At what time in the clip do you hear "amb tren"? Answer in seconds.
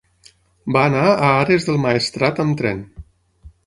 2.47-2.85